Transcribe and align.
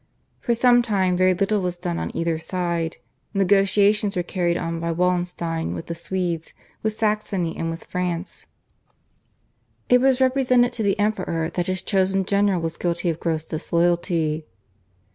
For 0.39 0.55
some 0.55 0.81
time 0.81 1.15
very 1.15 1.35
little 1.35 1.61
was 1.61 1.77
done 1.77 1.99
on 1.99 2.09
either 2.17 2.39
side. 2.39 2.97
Negotiations 3.35 4.15
were 4.15 4.23
carried 4.23 4.57
on 4.57 4.79
by 4.79 4.91
Wallenstein 4.91 5.75
with 5.75 5.85
the 5.85 5.93
Swedes, 5.93 6.55
with 6.81 6.93
Saxony, 6.97 7.55
and 7.55 7.69
with 7.69 7.83
France. 7.83 8.47
It 9.89 10.01
was 10.01 10.19
represented 10.19 10.71
to 10.71 10.81
the 10.81 10.97
Emperor 10.97 11.51
that 11.51 11.67
his 11.67 11.83
chosen 11.83 12.25
general 12.25 12.59
was 12.61 12.77
guilty 12.77 13.11
of 13.11 13.19
gross 13.19 13.45
disloyalty. 13.45 14.47